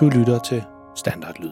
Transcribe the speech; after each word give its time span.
Du 0.00 0.08
lytter 0.08 0.38
til 0.38 0.62
Standardlyd. 0.96 1.50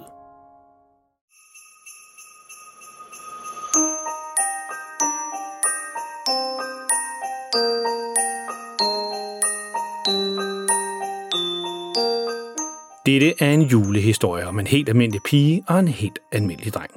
Dette 13.07 13.43
er 13.45 13.51
en 13.51 13.63
julehistorie 13.63 14.47
om 14.47 14.59
en 14.59 14.67
helt 14.67 14.89
almindelig 14.89 15.23
pige 15.23 15.65
og 15.69 15.79
en 15.79 15.89
helt 15.89 16.19
almindelig 16.33 16.75
dreng. 16.75 16.91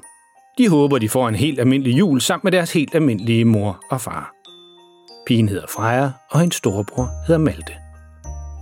De 0.58 0.70
håber, 0.70 0.98
de 0.98 1.10
får 1.10 1.28
en 1.28 1.36
helt 1.36 1.60
almindelig 1.60 1.98
jul 1.98 2.22
sammen 2.22 2.42
med 2.44 2.52
deres 2.52 2.74
helt 2.74 2.96
almindelige 2.96 3.46
mor 3.46 3.80
og 3.90 4.02
far. 4.02 4.34
Pigen 5.28 5.50
hedder 5.50 5.68
Freja, 5.68 6.12
og 6.32 6.40
hendes 6.40 6.56
storebror 6.56 7.10
hedder 7.28 7.42
Malte. 7.42 7.87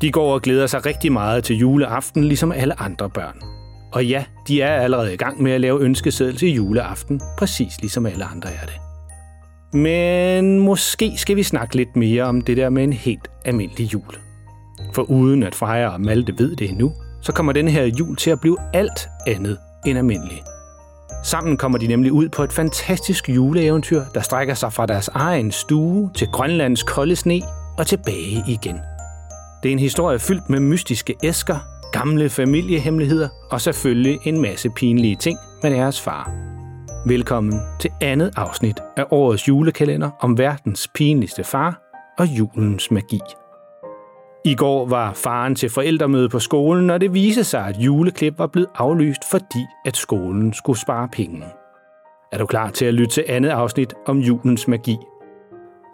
De 0.06 0.12
går 0.12 0.34
og 0.34 0.42
glæder 0.42 0.68
sig 0.68 0.86
rigtig 0.86 1.12
meget 1.12 1.44
til 1.44 1.56
juleaften, 1.56 2.24
ligesom 2.24 2.52
alle 2.52 2.82
andre 2.82 3.10
børn. 3.10 3.42
Og 3.92 4.06
ja, 4.06 4.24
de 4.48 4.62
er 4.62 4.82
allerede 4.82 5.14
i 5.14 5.18
gang 5.18 5.44
med 5.44 5.52
at 5.52 5.62
lave 5.62 5.82
ønskeseddel 5.82 6.38
til 6.38 6.50
juleaften, 6.50 7.22
præcis 7.38 7.82
ligesom 7.82 8.06
alle 8.06 8.26
andre 8.26 8.50
er 8.50 8.66
det. 8.66 8.80
Men 9.80 10.60
måske 10.60 11.14
skal 11.18 11.36
vi 11.36 11.44
snakke 11.44 11.76
lidt 11.76 11.96
mere 11.96 12.24
om 12.24 12.42
det 12.42 12.58
der 12.58 12.70
med 12.70 12.84
en 12.84 12.94
helt 12.94 13.28
almindelig 13.46 13.94
jul. 13.94 14.16
For 14.94 15.02
uden 15.02 15.44
at 15.44 15.56
Freja 15.56 15.88
og 15.88 16.02
Malte 16.02 16.34
ved 16.38 16.56
det 16.56 16.70
endnu, 16.70 16.94
så 17.22 17.32
kommer 17.32 17.54
den 17.54 17.68
her 17.68 17.84
jul 17.84 18.16
til 18.16 18.32
at 18.32 18.42
blive 18.42 18.58
alt 18.74 19.08
andet 19.28 19.58
end 19.86 19.98
almindelig. 19.98 20.44
Sammen 21.24 21.58
kommer 21.58 21.78
de 21.78 21.88
nemlig 21.88 22.12
ud 22.12 22.30
på 22.30 22.44
et 22.44 22.54
fantastisk 22.54 23.30
juleeventyr, 23.30 24.02
der 24.14 24.22
strækker 24.22 24.54
sig 24.54 24.74
fra 24.74 24.86
deres 24.86 25.08
egen 25.08 25.52
stue 25.52 26.12
til 26.16 26.28
Grønlands 26.28 26.84
kolde 26.84 27.16
sne 27.16 27.42
og 27.78 27.88
tilbage 27.88 28.44
igen. 28.48 28.80
Det 29.64 29.70
er 29.70 29.74
en 29.74 29.80
historie 29.80 30.20
fyldt 30.20 30.50
med 30.50 30.60
mystiske 30.60 31.16
æsker, 31.24 31.58
gamle 31.92 32.30
familiehemmeligheder 32.30 33.30
og 33.52 33.62
selvfølgelig 33.62 34.20
en 34.24 34.42
masse 34.42 34.70
pinlige 34.70 35.16
ting 35.16 35.38
med 35.64 35.72
deres 35.72 36.02
far. 36.02 36.32
Velkommen 37.08 37.54
til 37.80 37.92
andet 38.02 38.34
afsnit 38.36 38.80
af 38.98 39.06
årets 39.12 39.48
julekalender 39.48 40.10
om 40.20 40.38
verdens 40.38 40.88
pinligste 40.96 41.44
far 41.44 41.82
og 42.18 42.26
julens 42.26 42.92
magi. 42.92 43.20
I 44.46 44.56
går 44.56 44.86
var 44.86 45.14
faren 45.14 45.56
til 45.56 45.70
forældremøde 45.70 46.30
på 46.30 46.40
skolen, 46.40 46.90
og 46.90 47.02
det 47.02 47.14
viste 47.14 47.44
sig, 47.44 47.68
at 47.68 47.78
juleklip 47.78 48.40
var 48.40 48.48
blevet 48.48 48.70
aflyst, 48.76 49.22
fordi 49.32 49.66
at 49.86 49.98
skolen 49.98 50.54
skulle 50.54 50.80
spare 50.80 51.08
penge. 51.08 51.44
Er 52.32 52.38
du 52.38 52.46
klar 52.46 52.70
til 52.70 52.86
at 52.86 52.94
lytte 52.94 53.14
til 53.14 53.26
andet 53.28 53.50
afsnit 53.50 53.94
om 54.06 54.20
julens 54.20 54.68
magi? 54.68 54.98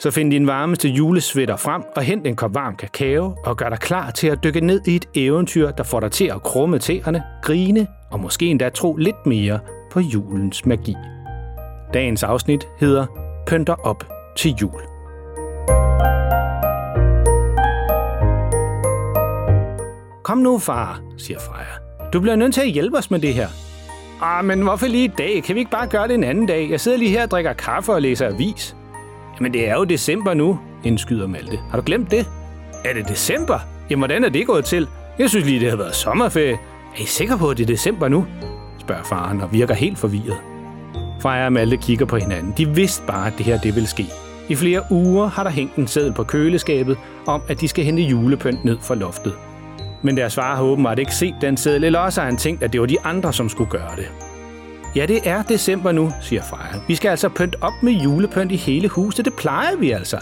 Så 0.01 0.11
find 0.11 0.31
din 0.31 0.47
varmeste 0.47 0.89
julesvitter 0.89 1.55
frem 1.55 1.83
og 1.95 2.01
hent 2.01 2.27
en 2.27 2.35
kop 2.35 2.55
varm 2.55 2.75
kakao 2.75 3.35
og 3.43 3.57
gør 3.57 3.69
dig 3.69 3.79
klar 3.79 4.11
til 4.11 4.27
at 4.27 4.43
dykke 4.43 4.61
ned 4.61 4.81
i 4.87 4.95
et 4.95 5.05
eventyr, 5.15 5.71
der 5.71 5.83
får 5.83 5.99
dig 5.99 6.11
til 6.11 6.25
at 6.25 6.43
krumme 6.43 6.79
tæerne, 6.79 7.23
grine 7.41 7.87
og 8.11 8.19
måske 8.19 8.45
endda 8.45 8.69
tro 8.69 8.95
lidt 8.95 9.25
mere 9.25 9.59
på 9.91 9.99
julens 9.99 10.65
magi. 10.65 10.95
Dagens 11.93 12.23
afsnit 12.23 12.67
hedder 12.79 13.05
Pynter 13.47 13.73
op 13.73 14.07
til 14.37 14.51
jul. 14.61 14.81
Kom 20.23 20.37
nu, 20.37 20.59
far, 20.59 21.01
siger 21.17 21.39
Freja. 21.39 22.09
Du 22.13 22.19
bliver 22.19 22.35
nødt 22.35 22.53
til 22.53 22.61
at 22.61 22.71
hjælpe 22.71 22.97
os 22.97 23.11
med 23.11 23.19
det 23.19 23.33
her. 23.33 23.47
Ah, 24.21 24.45
men 24.45 24.61
hvorfor 24.61 24.87
lige 24.87 25.05
i 25.05 25.11
dag? 25.17 25.43
Kan 25.43 25.55
vi 25.55 25.59
ikke 25.59 25.71
bare 25.71 25.87
gøre 25.87 26.07
det 26.07 26.13
en 26.13 26.23
anden 26.23 26.45
dag? 26.45 26.69
Jeg 26.69 26.79
sidder 26.79 26.97
lige 26.97 27.11
her 27.11 27.23
og 27.23 27.31
drikker 27.31 27.53
kaffe 27.53 27.93
og 27.93 28.01
læser 28.01 28.27
avis. 28.27 28.75
Jamen, 29.39 29.53
det 29.53 29.69
er 29.69 29.73
jo 29.75 29.83
december 29.83 30.33
nu, 30.33 30.59
indskyder 30.83 31.27
Malte. 31.27 31.59
Har 31.69 31.77
du 31.77 31.83
glemt 31.85 32.11
det? 32.11 32.29
Er 32.85 32.93
det 32.93 33.09
december? 33.09 33.59
Jamen, 33.89 33.99
hvordan 33.99 34.23
er 34.23 34.29
det 34.29 34.47
gået 34.47 34.65
til? 34.65 34.87
Jeg 35.19 35.29
synes 35.29 35.45
lige, 35.45 35.59
det 35.59 35.69
har 35.69 35.77
været 35.77 35.95
sommerferie. 35.95 36.53
Er 36.97 37.01
I 37.01 37.05
sikre 37.05 37.37
på, 37.37 37.49
at 37.49 37.57
det 37.57 37.63
er 37.63 37.67
december 37.67 38.07
nu? 38.07 38.25
spørger 38.79 39.03
faren 39.03 39.41
og 39.41 39.53
virker 39.53 39.73
helt 39.73 39.97
forvirret. 39.97 40.37
Freja 41.21 41.45
og 41.45 41.53
Malte 41.53 41.77
kigger 41.77 42.05
på 42.05 42.17
hinanden. 42.17 42.53
De 42.57 42.69
vidste 42.69 43.03
bare, 43.07 43.27
at 43.27 43.33
det 43.37 43.45
her 43.45 43.59
det 43.59 43.75
ville 43.75 43.87
ske. 43.87 44.05
I 44.49 44.55
flere 44.55 44.83
uger 44.91 45.27
har 45.27 45.43
der 45.43 45.51
hængt 45.51 45.75
en 45.75 45.87
seddel 45.87 46.13
på 46.13 46.23
køleskabet 46.23 46.97
om, 47.27 47.41
at 47.47 47.61
de 47.61 47.67
skal 47.67 47.85
hente 47.85 48.01
julepynt 48.01 48.65
ned 48.65 48.77
fra 48.81 48.95
loftet. 48.95 49.33
Men 50.01 50.17
deres 50.17 50.35
far 50.35 50.55
har 50.55 50.63
åbenbart 50.63 50.99
ikke 50.99 51.15
set 51.15 51.35
den 51.41 51.57
seddel, 51.57 51.83
eller 51.83 51.99
også 51.99 52.21
har 52.21 52.25
han 52.27 52.37
tænkt, 52.37 52.63
at 52.63 52.73
det 52.73 52.81
var 52.81 52.87
de 52.87 53.01
andre, 53.03 53.33
som 53.33 53.49
skulle 53.49 53.69
gøre 53.69 53.95
det. 53.95 54.07
Ja, 54.95 55.05
det 55.05 55.19
er 55.27 55.43
december 55.43 55.91
nu, 55.91 56.11
siger 56.21 56.41
Freja. 56.41 56.81
Vi 56.87 56.95
skal 56.95 57.09
altså 57.09 57.29
pynte 57.29 57.57
op 57.61 57.73
med 57.83 57.93
julepynt 57.93 58.51
i 58.51 58.55
hele 58.55 58.87
huset. 58.87 59.25
Det 59.25 59.33
plejer 59.33 59.75
vi 59.75 59.91
altså. 59.91 60.19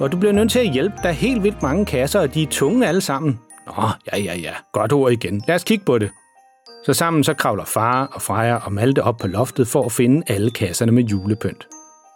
Og 0.00 0.12
du 0.12 0.16
bliver 0.16 0.32
nødt 0.32 0.50
til 0.50 0.58
at 0.58 0.72
hjælpe. 0.72 0.96
Der 1.02 1.08
er 1.08 1.12
helt 1.12 1.42
vildt 1.42 1.62
mange 1.62 1.86
kasser, 1.86 2.20
og 2.20 2.34
de 2.34 2.42
er 2.42 2.46
tunge 2.46 2.88
alle 2.88 3.00
sammen. 3.00 3.40
Nå, 3.66 3.88
ja, 4.12 4.18
ja, 4.18 4.36
ja. 4.36 4.52
Godt 4.72 4.92
ord 4.92 5.12
igen. 5.12 5.42
Lad 5.48 5.54
os 5.54 5.64
kigge 5.64 5.84
på 5.84 5.98
det. 5.98 6.10
Så 6.86 6.92
sammen 6.94 7.24
så 7.24 7.34
kravler 7.34 7.64
far 7.64 8.06
og 8.06 8.22
Freja 8.22 8.56
og 8.56 8.72
Malte 8.72 9.02
op 9.02 9.16
på 9.16 9.26
loftet 9.26 9.68
for 9.68 9.84
at 9.84 9.92
finde 9.92 10.22
alle 10.26 10.50
kasserne 10.50 10.92
med 10.92 11.04
julepynt. 11.04 11.66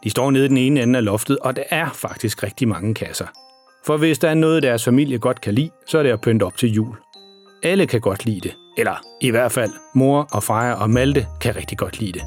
De 0.05 0.11
står 0.11 0.31
nede 0.31 0.45
i 0.45 0.49
den 0.49 0.57
ene 0.57 0.83
ende 0.83 0.99
af 0.99 1.05
loftet, 1.05 1.39
og 1.39 1.57
der 1.57 1.63
er 1.71 1.91
faktisk 1.95 2.43
rigtig 2.43 2.69
mange 2.69 2.95
kasser. 2.95 3.27
For 3.87 3.97
hvis 3.97 4.19
der 4.19 4.29
er 4.31 4.35
noget, 4.35 4.63
deres 4.63 4.85
familie 4.85 5.19
godt 5.19 5.41
kan 5.41 5.55
lide, 5.55 5.71
så 5.87 5.99
er 5.99 6.03
det 6.03 6.11
at 6.11 6.21
pynte 6.21 6.45
op 6.45 6.57
til 6.57 6.73
jul. 6.73 6.97
Alle 7.63 7.87
kan 7.87 8.01
godt 8.01 8.25
lide 8.25 8.41
det. 8.41 8.55
Eller 8.77 8.95
i 9.21 9.31
hvert 9.31 9.53
fald, 9.53 9.71
mor 9.95 10.29
og 10.33 10.43
Freja 10.43 10.73
og 10.73 10.91
Malte 10.91 11.27
kan 11.41 11.57
rigtig 11.57 11.79
godt 11.79 12.01
lide 12.01 12.13
det. 12.13 12.23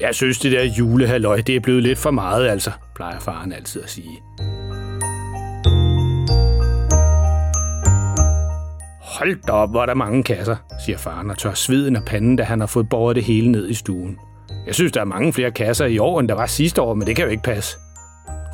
Jeg 0.00 0.14
synes, 0.14 0.38
det 0.38 0.52
der 0.52 0.64
julehalløj, 0.64 1.40
det 1.40 1.56
er 1.56 1.60
blevet 1.60 1.82
lidt 1.82 1.98
for 1.98 2.10
meget, 2.10 2.48
altså, 2.48 2.70
plejer 2.94 3.20
faren 3.20 3.52
altid 3.52 3.82
at 3.82 3.90
sige. 3.90 4.22
Hold 9.02 9.36
da 9.46 9.52
op, 9.52 9.70
hvor 9.70 9.82
er 9.82 9.86
der 9.86 9.94
mange 9.94 10.22
kasser, 10.22 10.56
siger 10.84 10.98
faren 10.98 11.30
og 11.30 11.38
tør 11.38 11.54
sveden 11.54 11.96
af 11.96 12.02
panden, 12.04 12.36
da 12.36 12.42
han 12.42 12.60
har 12.60 12.66
fået 12.66 12.88
båret 12.88 13.16
det 13.16 13.24
hele 13.24 13.50
ned 13.50 13.68
i 13.68 13.74
stuen. 13.74 14.18
Jeg 14.66 14.74
synes, 14.74 14.92
der 14.92 15.00
er 15.00 15.04
mange 15.04 15.32
flere 15.32 15.50
kasser 15.50 15.86
i 15.86 15.98
år, 15.98 16.20
end 16.20 16.28
der 16.28 16.34
var 16.34 16.46
sidste 16.46 16.82
år, 16.82 16.94
men 16.94 17.06
det 17.06 17.16
kan 17.16 17.24
jo 17.24 17.30
ikke 17.30 17.42
passe. 17.42 17.76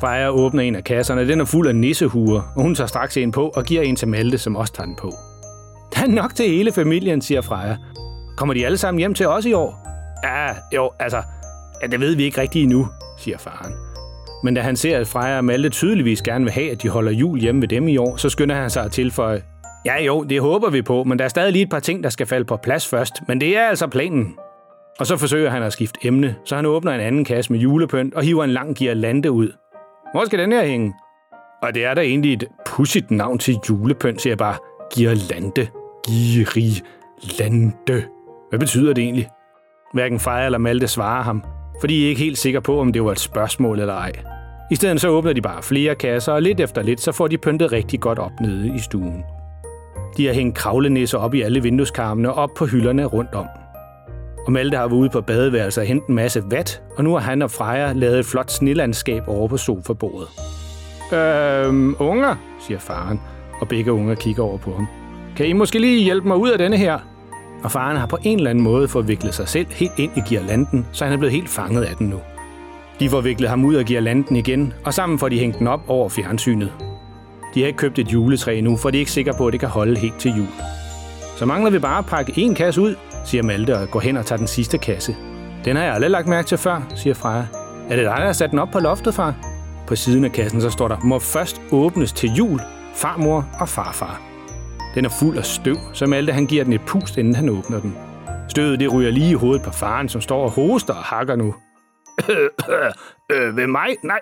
Freja 0.01 0.29
åbner 0.29 0.63
en 0.63 0.75
af 0.75 0.83
kasserne, 0.83 1.27
den 1.27 1.41
er 1.41 1.45
fuld 1.45 1.67
af 1.67 1.75
nissehuer, 1.75 2.41
og 2.55 2.61
hun 2.61 2.75
tager 2.75 2.87
straks 2.87 3.17
en 3.17 3.31
på 3.31 3.51
og 3.55 3.63
giver 3.63 3.81
en 3.81 3.95
til 3.95 4.07
Malte, 4.07 4.37
som 4.37 4.55
også 4.55 4.73
tager 4.73 4.87
den 4.87 4.95
på. 4.95 5.13
Er 6.05 6.09
nok 6.09 6.35
til 6.35 6.49
hele 6.49 6.71
familien, 6.71 7.21
siger 7.21 7.41
Freja. 7.41 7.77
Kommer 8.37 8.53
de 8.53 8.65
alle 8.65 8.77
sammen 8.77 8.99
hjem 8.99 9.13
til 9.13 9.27
os 9.27 9.45
i 9.45 9.53
år? 9.53 9.87
Ja, 10.23 10.47
jo, 10.75 10.91
altså, 10.99 11.21
ja, 11.81 11.87
det 11.87 11.99
ved 11.99 12.15
vi 12.15 12.23
ikke 12.23 12.41
rigtigt 12.41 12.63
endnu, 12.63 12.87
siger 13.17 13.37
faren. 13.37 13.73
Men 14.43 14.53
da 14.53 14.61
han 14.61 14.75
ser, 14.75 14.99
at 14.99 15.07
Freja 15.07 15.37
og 15.37 15.45
Malte 15.45 15.69
tydeligvis 15.69 16.21
gerne 16.21 16.45
vil 16.45 16.53
have, 16.53 16.71
at 16.71 16.81
de 16.81 16.89
holder 16.89 17.11
jul 17.11 17.39
hjemme 17.39 17.61
ved 17.61 17.67
dem 17.67 17.87
i 17.87 17.97
år, 17.97 18.17
så 18.17 18.29
skynder 18.29 18.55
han 18.55 18.69
sig 18.69 18.83
at 18.83 18.91
tilføje, 18.91 19.41
ja 19.85 20.03
jo, 20.03 20.23
det 20.23 20.41
håber 20.41 20.69
vi 20.69 20.81
på, 20.81 21.03
men 21.03 21.19
der 21.19 21.25
er 21.25 21.29
stadig 21.29 21.51
lige 21.51 21.63
et 21.63 21.69
par 21.69 21.79
ting, 21.79 22.03
der 22.03 22.09
skal 22.09 22.27
falde 22.27 22.45
på 22.45 22.57
plads 22.57 22.87
først, 22.87 23.13
men 23.27 23.41
det 23.41 23.57
er 23.57 23.63
altså 23.67 23.87
planen. 23.87 24.35
Og 24.99 25.07
så 25.07 25.17
forsøger 25.17 25.49
han 25.49 25.63
at 25.63 25.73
skifte 25.73 25.99
emne, 26.03 26.35
så 26.45 26.55
han 26.55 26.65
åbner 26.65 26.91
en 26.91 27.01
anden 27.01 27.25
kasse 27.25 27.51
med 27.51 27.59
julepynt 27.59 28.13
og 28.13 28.23
hiver 28.23 28.43
en 28.43 28.49
lang 28.51 28.75
girlande 28.75 29.31
ud. 29.31 29.51
Hvor 30.13 30.25
skal 30.25 30.39
den 30.39 30.51
her 30.51 30.65
hænge? 30.65 30.93
Og 31.63 31.73
det 31.73 31.85
er 31.85 31.93
da 31.93 32.01
egentlig 32.01 32.33
et 32.33 32.47
pudsigt 32.65 33.11
navn 33.11 33.39
til 33.39 33.57
julepynt, 33.69 34.21
siger 34.21 34.31
jeg 34.31 34.37
bare. 34.37 34.55
Girlande. 34.93 35.67
Girilande. 36.05 38.03
Hvad 38.49 38.59
betyder 38.59 38.93
det 38.93 39.03
egentlig? 39.03 39.29
Hverken 39.93 40.19
Freja 40.19 40.45
eller 40.45 40.57
Malte 40.57 40.87
svarer 40.87 41.23
ham, 41.23 41.43
fordi 41.79 41.93
de 41.93 42.05
er 42.05 42.09
ikke 42.09 42.21
helt 42.21 42.37
sikre 42.37 42.61
på, 42.61 42.79
om 42.79 42.93
det 42.93 43.03
var 43.03 43.11
et 43.11 43.19
spørgsmål 43.19 43.79
eller 43.79 43.93
ej. 43.93 44.11
I 44.71 44.75
stedet 44.75 45.01
så 45.01 45.09
åbner 45.09 45.33
de 45.33 45.41
bare 45.41 45.63
flere 45.63 45.95
kasser, 45.95 46.33
og 46.33 46.41
lidt 46.41 46.59
efter 46.59 46.81
lidt, 46.81 47.01
så 47.01 47.11
får 47.11 47.27
de 47.27 47.37
pyntet 47.37 47.71
rigtig 47.71 47.99
godt 47.99 48.19
op 48.19 48.31
nede 48.41 48.75
i 48.75 48.79
stuen. 48.79 49.23
De 50.17 50.25
har 50.25 50.33
hængt 50.33 50.57
kravlenisser 50.57 51.17
op 51.17 51.33
i 51.33 51.41
alle 51.41 51.63
vindueskarmene 51.63 52.33
og 52.33 52.35
op 52.35 52.49
på 52.57 52.65
hylderne 52.65 53.05
rundt 53.05 53.33
om. 53.35 53.45
Og 54.45 54.51
Malte 54.51 54.77
har 54.77 54.87
været 54.87 54.97
ude 54.99 55.09
på 55.09 55.21
badeværelset 55.21 55.81
og 55.81 55.87
hentet 55.87 56.07
en 56.07 56.15
masse 56.15 56.43
vat, 56.51 56.81
og 56.97 57.03
nu 57.03 57.13
har 57.13 57.19
han 57.19 57.41
og 57.41 57.51
Freja 57.51 57.93
lavet 57.93 58.19
et 58.19 58.25
flot 58.25 58.51
snelandskab 58.51 59.23
over 59.27 59.47
på 59.47 59.57
sofabordet. 59.57 60.27
Øhm, 61.13 61.95
unger, 61.99 62.35
siger 62.67 62.79
faren, 62.79 63.21
og 63.61 63.67
begge 63.67 63.91
unger 63.91 64.15
kigger 64.15 64.43
over 64.43 64.57
på 64.57 64.71
ham. 64.71 64.87
Kan 65.35 65.47
I 65.47 65.53
måske 65.53 65.79
lige 65.79 66.03
hjælpe 66.03 66.27
mig 66.27 66.37
ud 66.37 66.49
af 66.49 66.57
denne 66.57 66.77
her? 66.77 66.99
Og 67.63 67.71
faren 67.71 67.97
har 67.97 68.05
på 68.05 68.17
en 68.23 68.37
eller 68.37 68.49
anden 68.49 68.63
måde 68.63 68.87
forviklet 68.87 69.33
sig 69.33 69.47
selv 69.47 69.67
helt 69.69 69.91
ind 69.97 70.11
i 70.17 70.21
girlanden, 70.27 70.87
så 70.91 71.03
han 71.03 71.13
er 71.13 71.17
blevet 71.17 71.33
helt 71.33 71.49
fanget 71.49 71.83
af 71.83 71.95
den 71.95 72.07
nu. 72.07 72.19
De 72.99 73.09
forviklede 73.09 73.49
ham 73.49 73.65
ud 73.65 73.73
af 73.73 73.85
girlanden 73.85 74.35
igen, 74.35 74.73
og 74.85 74.93
sammen 74.93 75.19
får 75.19 75.29
de 75.29 75.39
hængt 75.39 75.59
den 75.59 75.67
op 75.67 75.81
over 75.87 76.09
fjernsynet. 76.09 76.73
De 77.53 77.59
har 77.59 77.67
ikke 77.67 77.77
købt 77.77 77.99
et 77.99 78.13
juletræ 78.13 78.61
nu, 78.61 78.77
for 78.77 78.89
de 78.89 78.97
er 78.97 78.99
ikke 78.99 79.11
sikre 79.11 79.33
på, 79.37 79.47
at 79.47 79.51
det 79.51 79.59
kan 79.59 79.69
holde 79.69 79.99
helt 79.99 80.19
til 80.19 80.31
jul. 80.37 80.47
Så 81.37 81.45
mangler 81.45 81.71
vi 81.71 81.79
bare 81.79 81.97
at 81.97 82.05
pakke 82.05 82.33
en 82.35 82.55
kasse 82.55 82.81
ud, 82.81 82.95
siger 83.25 83.43
Malte 83.43 83.77
og 83.77 83.91
går 83.91 83.99
hen 83.99 84.17
og 84.17 84.25
tager 84.25 84.37
den 84.37 84.47
sidste 84.47 84.77
kasse. 84.77 85.15
Den 85.65 85.75
har 85.75 85.83
jeg 85.83 85.93
aldrig 85.93 86.11
lagt 86.11 86.27
mærke 86.27 86.47
til 86.47 86.57
før, 86.57 86.81
siger 86.95 87.13
Freja. 87.13 87.45
Er 87.89 87.95
det 87.95 88.05
dig, 88.05 88.15
der 88.17 88.25
har 88.25 88.33
sat 88.33 88.51
den 88.51 88.59
op 88.59 88.69
på 88.71 88.79
loftet, 88.79 89.13
far? 89.13 89.35
På 89.87 89.95
siden 89.95 90.25
af 90.25 90.31
kassen 90.31 90.61
så 90.61 90.69
står 90.69 90.87
der, 90.87 90.97
må 91.03 91.19
først 91.19 91.61
åbnes 91.71 92.11
til 92.11 92.29
jul, 92.29 92.61
farmor 92.95 93.49
og 93.59 93.69
farfar. 93.69 94.34
Den 94.95 95.05
er 95.05 95.09
fuld 95.19 95.37
af 95.37 95.45
støv, 95.45 95.77
så 95.93 96.05
Malte 96.05 96.33
han 96.33 96.45
giver 96.45 96.63
den 96.63 96.73
et 96.73 96.81
pust, 96.87 97.17
inden 97.17 97.35
han 97.35 97.49
åbner 97.49 97.79
den. 97.79 97.97
Støvet 98.49 98.79
det 98.79 98.93
ryger 98.93 99.11
lige 99.11 99.31
i 99.31 99.33
hovedet 99.33 99.61
på 99.61 99.71
faren, 99.71 100.09
som 100.09 100.21
står 100.21 100.43
og 100.43 100.51
hoster 100.51 100.93
og 100.93 101.03
hakker 101.03 101.35
nu. 101.35 101.55
øh, 103.33 103.57
ved 103.57 103.67
mig? 103.67 103.95
Nej, 104.03 104.19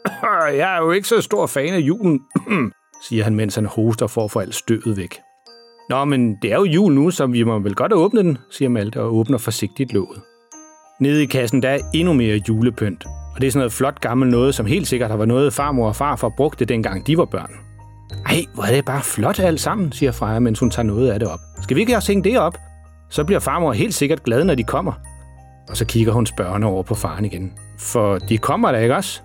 jeg 0.60 0.76
er 0.76 0.82
jo 0.82 0.90
ikke 0.92 1.08
så 1.08 1.20
stor 1.20 1.46
fan 1.46 1.74
af 1.74 1.78
julen, 1.78 2.20
siger 3.08 3.24
han, 3.24 3.34
mens 3.34 3.54
han 3.54 3.66
hoster 3.66 4.06
for 4.06 4.24
at 4.24 4.30
få 4.30 4.38
alt 4.38 4.54
støvet 4.54 4.96
væk. 4.96 5.18
Nå, 5.88 6.04
men 6.04 6.36
det 6.42 6.52
er 6.52 6.56
jo 6.56 6.64
jul 6.64 6.92
nu, 6.92 7.10
så 7.10 7.26
vi 7.26 7.42
må 7.42 7.58
vel 7.58 7.74
godt 7.74 7.92
åbne 7.92 8.22
den, 8.22 8.38
siger 8.50 8.68
Malte 8.68 9.00
og 9.00 9.14
åbner 9.14 9.38
forsigtigt 9.38 9.92
låget. 9.92 10.20
Nede 11.00 11.22
i 11.22 11.26
kassen 11.26 11.62
der 11.62 11.68
er 11.68 11.78
endnu 11.94 12.12
mere 12.12 12.40
julepynt, 12.48 13.04
og 13.34 13.40
det 13.40 13.46
er 13.46 13.50
sådan 13.50 13.58
noget 13.58 13.72
flot 13.72 14.00
gammelt 14.00 14.30
noget, 14.30 14.54
som 14.54 14.66
helt 14.66 14.86
sikkert 14.86 15.10
har 15.10 15.16
været 15.16 15.28
noget, 15.28 15.52
farmor 15.52 15.88
og 15.88 15.96
far 15.96 16.16
for 16.16 16.28
brugte 16.36 16.64
dengang 16.64 17.06
de 17.06 17.18
var 17.18 17.24
børn. 17.24 17.73
Ej, 18.26 18.44
hvor 18.54 18.64
er 18.64 18.74
det 18.74 18.84
bare 18.84 19.02
flot 19.02 19.38
alt 19.38 19.60
sammen, 19.60 19.92
siger 19.92 20.12
Freja, 20.12 20.38
mens 20.38 20.58
hun 20.58 20.70
tager 20.70 20.86
noget 20.86 21.10
af 21.10 21.18
det 21.20 21.28
op. 21.28 21.40
Skal 21.62 21.74
vi 21.76 21.80
ikke 21.80 21.96
også 21.96 22.12
hænge 22.12 22.30
det 22.30 22.38
op? 22.38 22.58
Så 23.10 23.24
bliver 23.24 23.40
farmor 23.40 23.72
helt 23.72 23.94
sikkert 23.94 24.22
glad, 24.22 24.44
når 24.44 24.54
de 24.54 24.64
kommer. 24.64 24.92
Og 25.68 25.76
så 25.76 25.84
kigger 25.84 26.12
hun 26.12 26.26
spørgende 26.26 26.66
over 26.66 26.82
på 26.82 26.94
faren 26.94 27.24
igen. 27.24 27.52
For 27.78 28.18
de 28.18 28.38
kommer 28.38 28.72
da 28.72 28.78
ikke 28.78 28.96
også? 28.96 29.20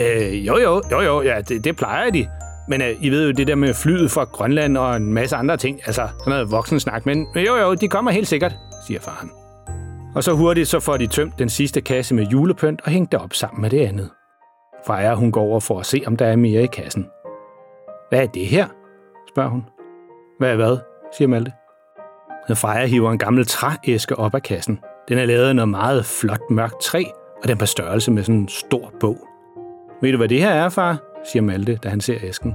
Øh, 0.00 0.46
jo, 0.46 0.58
jo, 0.58 0.82
jo, 0.90 1.00
jo, 1.00 1.22
ja, 1.22 1.40
det, 1.40 1.64
det 1.64 1.76
plejer 1.76 2.10
de. 2.10 2.28
Men 2.68 2.82
øh, 2.82 2.88
I 3.00 3.10
ved 3.10 3.26
jo 3.26 3.32
det 3.32 3.46
der 3.46 3.54
med 3.54 3.74
flyet 3.74 4.10
fra 4.10 4.24
Grønland 4.24 4.76
og 4.76 4.96
en 4.96 5.12
masse 5.12 5.36
andre 5.36 5.56
ting, 5.56 5.80
altså 5.86 6.08
sådan 6.18 6.30
noget 6.30 6.50
voksen 6.50 6.80
snak, 6.80 7.06
men 7.06 7.26
jo, 7.36 7.56
jo, 7.56 7.74
de 7.74 7.88
kommer 7.88 8.10
helt 8.10 8.28
sikkert, 8.28 8.52
siger 8.86 9.00
faren. 9.00 9.30
Og 10.14 10.24
så 10.24 10.32
hurtigt 10.32 10.68
så 10.68 10.80
får 10.80 10.96
de 10.96 11.06
tømt 11.06 11.38
den 11.38 11.48
sidste 11.48 11.80
kasse 11.80 12.14
med 12.14 12.26
julepynt 12.26 12.80
og 12.84 12.90
hængt 12.90 13.12
det 13.12 13.20
op 13.20 13.34
sammen 13.34 13.62
med 13.62 13.70
det 13.70 13.86
andet. 13.86 14.10
Freja, 14.86 15.14
hun 15.14 15.32
går 15.32 15.42
over 15.42 15.60
for 15.60 15.80
at 15.80 15.86
se, 15.86 16.02
om 16.06 16.16
der 16.16 16.26
er 16.26 16.36
mere 16.36 16.62
i 16.62 16.66
kassen. 16.66 17.06
Hvad 18.08 18.22
er 18.22 18.26
det 18.26 18.46
her? 18.46 18.66
spørger 19.28 19.50
hun. 19.50 19.64
Hvad 20.38 20.50
er 20.50 20.56
hvad? 20.56 20.78
siger 21.16 21.28
Malte. 21.28 21.52
Freja 22.54 22.86
hiver 22.86 23.12
en 23.12 23.18
gammel 23.18 23.46
trææske 23.46 24.18
op 24.18 24.34
af 24.34 24.42
kassen. 24.42 24.78
Den 25.08 25.18
er 25.18 25.24
lavet 25.24 25.48
af 25.48 25.56
noget 25.56 25.68
meget 25.68 26.04
flot 26.04 26.50
mørkt 26.50 26.80
træ, 26.82 27.02
og 27.42 27.48
den 27.48 27.58
på 27.58 27.66
størrelse 27.66 28.10
med 28.10 28.22
sådan 28.22 28.40
en 28.40 28.48
stor 28.48 28.92
bog. 29.00 29.28
Ved 30.02 30.12
du, 30.12 30.18
hvad 30.18 30.28
det 30.28 30.40
her 30.40 30.50
er, 30.50 30.68
far? 30.68 30.98
siger 31.32 31.42
Malte, 31.42 31.78
da 31.82 31.88
han 31.88 32.00
ser 32.00 32.16
æsken. 32.22 32.54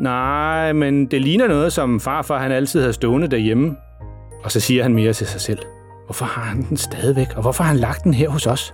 Nej, 0.00 0.72
men 0.72 1.06
det 1.06 1.22
ligner 1.22 1.48
noget, 1.48 1.72
som 1.72 2.00
farfar 2.00 2.38
han 2.38 2.52
altid 2.52 2.82
har 2.84 2.92
stående 2.92 3.28
derhjemme. 3.28 3.76
Og 4.44 4.50
så 4.52 4.60
siger 4.60 4.82
han 4.82 4.94
mere 4.94 5.12
til 5.12 5.26
sig 5.26 5.40
selv. 5.40 5.58
Hvorfor 6.04 6.24
har 6.24 6.42
han 6.42 6.62
den 6.62 6.76
stadigvæk, 6.76 7.36
og 7.36 7.42
hvorfor 7.42 7.64
har 7.64 7.70
han 7.70 7.80
lagt 7.80 8.04
den 8.04 8.14
her 8.14 8.28
hos 8.28 8.46
os? 8.46 8.72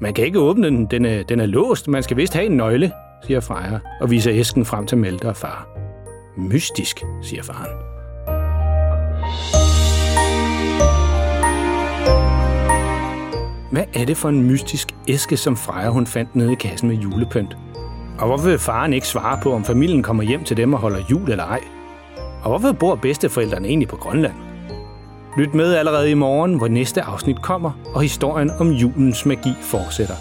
Man 0.00 0.14
kan 0.14 0.24
ikke 0.24 0.38
åbne 0.38 0.66
den, 0.66 0.86
den 0.86 1.04
er, 1.04 1.22
den 1.22 1.40
er 1.40 1.46
låst, 1.46 1.88
man 1.88 2.02
skal 2.02 2.16
vist 2.16 2.34
have 2.34 2.46
en 2.46 2.56
nøgle, 2.56 2.92
siger 3.24 3.40
Freja, 3.40 3.78
og 4.00 4.10
viser 4.10 4.32
æsken 4.34 4.64
frem 4.64 4.86
til 4.86 4.98
Malte 4.98 5.28
og 5.28 5.36
far. 5.36 5.68
Mystisk, 6.36 7.04
siger 7.22 7.42
faren. 7.42 7.86
Hvad 13.72 13.84
er 13.94 14.04
det 14.04 14.16
for 14.16 14.28
en 14.28 14.42
mystisk 14.42 14.94
æske, 15.08 15.36
som 15.36 15.56
Freja 15.56 15.88
hun 15.88 16.06
fandt 16.06 16.36
nede 16.36 16.52
i 16.52 16.54
kassen 16.54 16.88
med 16.88 16.96
julepynt? 16.96 17.56
Og 18.18 18.26
hvorfor 18.26 18.48
vil 18.48 18.58
faren 18.58 18.92
ikke 18.92 19.06
svare 19.06 19.40
på, 19.42 19.52
om 19.52 19.64
familien 19.64 20.02
kommer 20.02 20.22
hjem 20.22 20.44
til 20.44 20.56
dem 20.56 20.74
og 20.74 20.80
holder 20.80 20.98
jul 21.10 21.30
eller 21.30 21.44
ej? 21.44 21.60
Og 22.42 22.48
hvorfor 22.48 22.72
bor 22.72 22.94
bedsteforældrene 22.94 23.68
egentlig 23.68 23.88
på 23.88 23.96
Grønland? 23.96 24.34
Lyt 25.38 25.54
med 25.54 25.74
allerede 25.74 26.10
i 26.10 26.14
morgen, 26.14 26.54
hvor 26.54 26.68
næste 26.68 27.02
afsnit 27.02 27.42
kommer, 27.42 27.70
og 27.94 28.02
historien 28.02 28.50
om 28.50 28.70
julens 28.70 29.26
magi 29.26 29.52
fortsætter. 29.62 30.14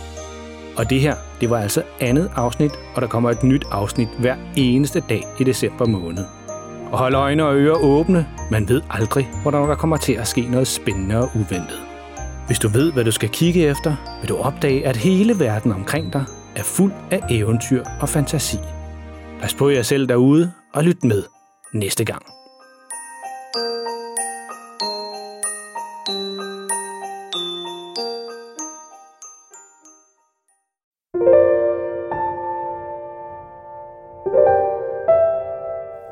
Og 0.78 0.90
det 0.90 1.02
her, 1.02 1.16
det 1.42 1.50
var 1.50 1.60
altså 1.60 1.84
andet 2.00 2.32
afsnit, 2.36 2.72
og 2.96 3.02
der 3.02 3.08
kommer 3.08 3.30
et 3.30 3.44
nyt 3.44 3.66
afsnit 3.72 4.08
hver 4.20 4.36
eneste 4.56 5.04
dag 5.10 5.24
i 5.40 5.44
december 5.44 5.86
måned. 5.86 6.24
Og 6.92 6.98
hold 6.98 7.16
øjne 7.16 7.46
og 7.46 7.56
ører 7.56 7.84
åbne, 7.84 8.28
man 8.52 8.70
ved 8.70 8.82
aldrig, 8.90 9.30
hvornår 9.42 9.66
der 9.66 9.76
kommer 9.76 9.98
til 9.98 10.14
at 10.14 10.28
ske 10.28 10.42
noget 10.42 10.68
spændende 10.68 11.18
og 11.18 11.30
uventet. 11.36 11.80
Hvis 12.48 12.60
du 12.60 12.68
ved, 12.68 12.92
hvad 12.92 13.04
du 13.04 13.12
skal 13.12 13.30
kigge 13.30 13.68
efter, 13.68 13.96
vil 14.22 14.30
du 14.30 14.38
opdage, 14.38 14.88
at 14.88 14.98
hele 14.98 15.40
verden 15.40 15.72
omkring 15.72 16.14
dig 16.14 16.26
er 16.56 16.64
fuld 16.64 16.94
af 17.12 17.22
eventyr 17.30 17.84
og 18.02 18.10
fantasi. 18.10 18.58
Pas 19.42 19.54
på 19.54 19.70
jer 19.70 19.82
selv 19.82 20.08
derude, 20.08 20.52
og 20.74 20.84
lyt 20.84 21.04
med 21.04 21.24
næste 21.74 22.06
gang. 22.06 22.35